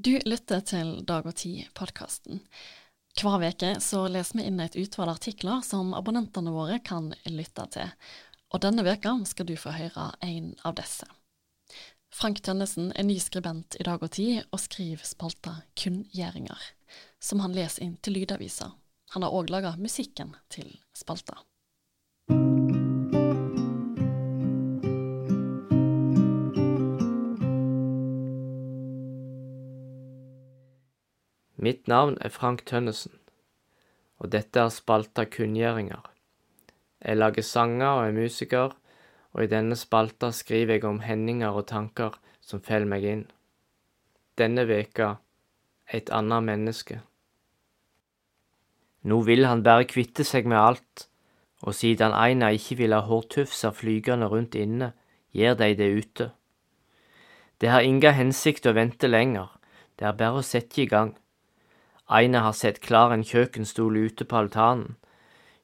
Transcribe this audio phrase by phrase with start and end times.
[0.00, 2.38] Du lytter til Dag og Tid-podkasten.
[3.20, 3.72] Hver uke
[4.08, 7.90] leser vi inn et utvalg artikler som abonnentene våre kan lytte til.
[8.48, 11.04] Og denne veka skal du få høre en av disse.
[12.16, 16.64] Frank Tønnesen er ny skribent i Dag og Tid og skriver spalta Kunngjøringer,
[17.20, 18.72] som han leser inn til lydavisa.
[19.12, 21.42] Han har òg laga musikken til spalta.
[31.60, 33.12] Mitt navn er Frank Tønnesen,
[34.16, 36.00] og dette er spalta Kunngjøringer.
[37.04, 38.72] Jeg lager sanger og er musiker,
[39.32, 43.26] og i denne spalta skriver jeg om hendinger og tanker som faller meg inn.
[44.40, 45.18] Denne veka
[45.92, 47.02] et annet menneske.
[49.04, 51.08] Nå vil han bare kvitte seg med alt,
[51.60, 54.94] og siden Aina ikke vil ha hårtufser flygende rundt inne,
[55.36, 56.32] gjør de det ute.
[57.60, 59.50] Det har inga hensikt å vente lenger,
[60.00, 61.18] det er bare å sette i gang.
[62.10, 64.96] Aina har sett klar en kjøkkenstol ute på altanen.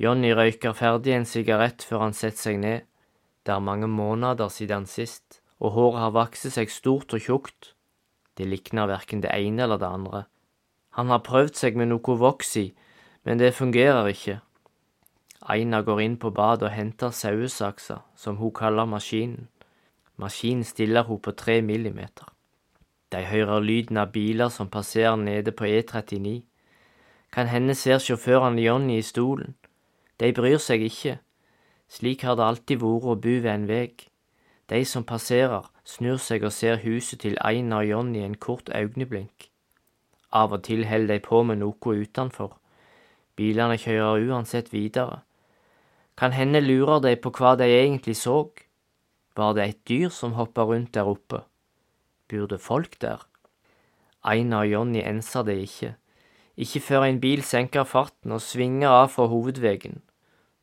[0.00, 2.86] Johnny røyker ferdig en sigarett før han setter seg ned.
[3.44, 7.74] Det er mange måneder siden sist, og håret har vokst seg stort og tjukt.
[8.40, 10.22] Det likner verken det ene eller det andre.
[10.96, 12.70] Han har prøvd seg med noe voks i,
[13.28, 14.40] men det fungerer ikke.
[15.44, 19.50] Aina går inn på badet og henter sauesaksa, som hun kaller maskinen.
[20.16, 22.29] Maskinen stiller hun på tre millimeter.
[23.12, 26.42] De hører lyden av biler som passerer nede på E39.
[27.32, 29.56] Kan hende ser sjåføren Johnny i stolen.
[30.20, 31.18] De bryr seg ikke.
[31.90, 34.06] Slik har det alltid vært å bo ved en veg.
[34.70, 39.50] De som passerer, snur seg og ser huset til Aina og Johnny en kort øyeblink.
[40.30, 42.54] Av og til holder de på med noe utenfor.
[43.34, 45.22] Bilene kjører uansett videre.
[46.16, 48.44] Kan hende lurer de på hva de egentlig så.
[49.34, 51.49] Var det et dyr som hoppa rundt der oppe?
[52.30, 53.26] Bor det folk der?
[54.22, 55.94] Einar og Jonny enser det ikke.
[56.56, 60.02] Ikke før en bil senker farten og svinger av fra hovedveien.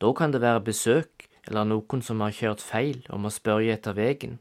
[0.00, 3.94] Da kan det være besøk eller noen som har kjørt feil og må spørre etter
[3.94, 4.38] veien.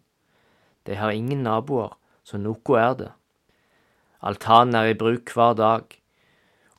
[0.88, 1.94] De har ingen naboer,
[2.24, 3.12] så noe er det.
[4.22, 5.86] Altanen er i bruk hver dag.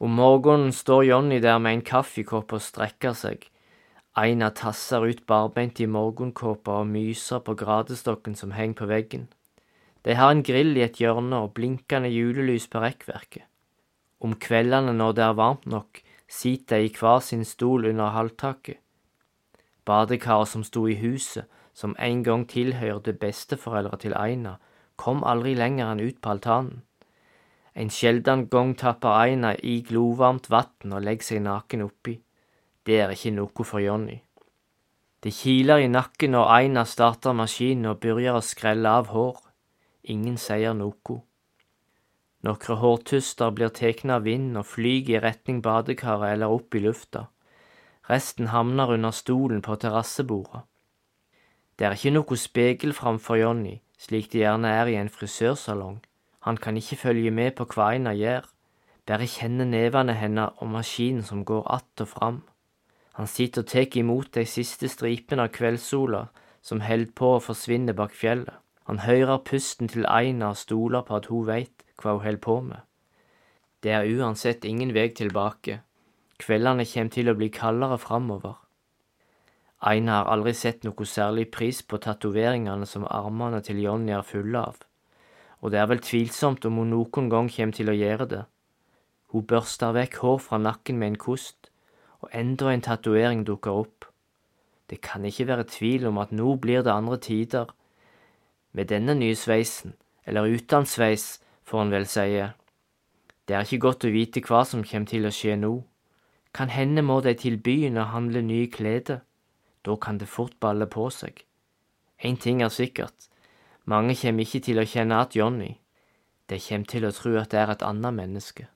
[0.03, 3.45] Om morgenen står Jonny der med en kaffekopp og strekker seg.
[4.19, 9.29] Einar tasser ut barbeint i morgenkåpa og myser på gradestokken som henger på veggen.
[10.05, 13.47] De har en grill i et hjørne og blinkende julelys på rekkverket.
[14.23, 18.79] Om kveldene når det er varmt nok, sitter de i hver sin stol under halvtaket.
[19.85, 24.57] Badekaret som sto i huset, som en gang tilhørte besteforeldre til Aina,
[24.97, 26.83] kom aldri lenger enn ut på altanen.
[27.75, 32.19] En sjelden gang tapper Aina i glovarmt vann og legger seg naken oppi.
[32.85, 34.19] Det er ikke noe for Jonny.
[35.23, 39.39] Det kiler i nakken når Aina starter maskinen og begynner å skrelle av hår.
[40.03, 41.21] Ingen sier noe.
[42.43, 47.29] Nokre hårtuster blir tatt av vind og flyger i retning badekaret eller opp i lufta.
[48.11, 50.65] Resten havner under stolen på terrassebordet.
[51.79, 56.01] Det er ikke noe spegel framfor Johnny, slik det gjerne er i en frisørsalong.
[56.43, 58.49] Han kan ikke følge med på hva Aina gjør,
[59.07, 62.43] bare kjenne nevene hennes og maskinen som går att og fram.
[63.15, 66.27] Han sitter og tar imot de siste stripene av kveldssola
[66.63, 68.55] som holder på å forsvinne bak fjellet.
[68.91, 72.59] Han hører pusten til Aina og stoler på at hun veit hva hun holder på
[72.67, 72.83] med.
[73.83, 75.81] Det er uansett ingen vei tilbake.
[76.43, 78.57] Kveldene kommer til å bli kaldere framover.
[79.83, 84.61] Aina har aldri sett noe særlig pris på tatoveringene som armene til Jonny er fulle
[84.61, 84.77] av,
[85.59, 88.45] og det er vel tvilsomt om hun noen gang kommer til å gjøre det.
[89.35, 91.73] Hun børster vekk hår fra nakken med en kost,
[92.23, 94.07] og enda en tatovering dukker opp.
[94.87, 97.67] Det kan ikke være tvil om at nå blir det andre tider,
[98.73, 99.95] med denne nye sveisen,
[100.27, 102.51] eller uten sveis, får en vel sie.
[103.49, 105.73] Det er ikke godt å vite hva som kommer til å skje nå.
[106.53, 109.21] Kan hende må de til byen og handle nye klede.
[109.83, 111.45] Da kan det fort balle på seg.
[112.23, 113.29] En ting er sikkert,
[113.85, 115.73] mange kommer ikke til å kjenne at Johnny.
[116.47, 118.69] De kommer til å tro at det er et annet menneske.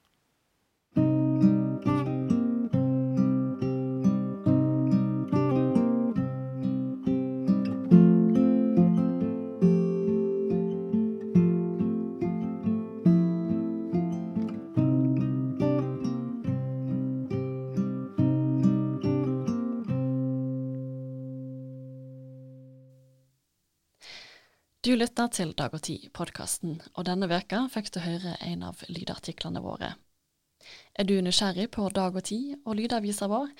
[24.86, 29.58] Du lytter til Dag og Tid-podkasten, og denne veka fikk du høre en av lydartiklene
[29.64, 29.88] våre.
[30.94, 33.50] Er du nysgjerrig på Dag og Tid og lydavisa vår?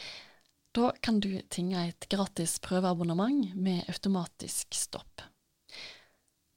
[0.79, 5.27] Da kan du tinge et gratis prøveabonnement med automatisk stopp.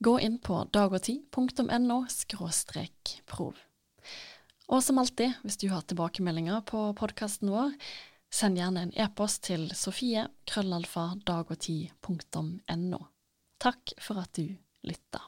[0.05, 1.99] Gå inn på dagogtid.no
[3.25, 3.57] prov.
[4.69, 7.73] Og som alltid, hvis du har tilbakemeldinger på podkasten vår,
[8.29, 13.07] send gjerne en e-post til sofie krøllalfa dagogtid.no.
[13.59, 14.47] Takk for at du
[14.87, 15.21] lytta.